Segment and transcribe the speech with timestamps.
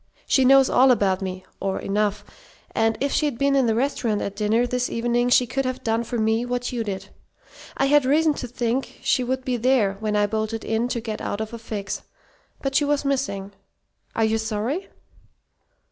[0.25, 2.25] She knows all about me or enough
[2.73, 6.03] and if she'd been in the restaurant at dinner this evening she could have done
[6.03, 7.09] for me what you did.
[7.77, 11.21] I had reason to think she would be there when I bolted in to get
[11.21, 12.01] out of a fix.
[12.63, 13.51] But she was missing.
[14.15, 14.89] Are you sorry?"